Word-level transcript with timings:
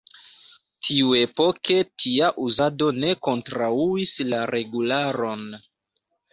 Tiuepoke 0.87 1.77
tia 2.03 2.31
uzado 2.47 2.89
ne 3.05 3.13
kontraŭis 3.29 4.17
la 4.33 4.43
regularon. 4.57 5.49